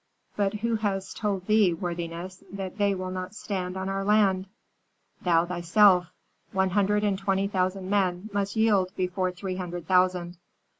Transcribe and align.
"But 0.35 0.55
who 0.65 0.77
has 0.77 1.13
told 1.13 1.45
thee, 1.45 1.73
worthiness, 1.75 2.43
that 2.51 2.79
they 2.79 2.95
will 2.95 3.11
not 3.11 3.35
stand 3.35 3.77
on 3.77 3.87
our 3.87 4.03
land?" 4.03 4.47
"Thou 5.21 5.45
thyself. 5.45 6.07
One 6.51 6.71
hundred 6.71 7.03
and 7.03 7.19
twenty 7.19 7.47
thousand 7.47 7.87
men 7.87 8.27
must 8.33 8.55
yield 8.55 8.91
before 8.97 9.29
three 9.31 9.57
hundred 9.57 9.87
thousand. 9.87 10.37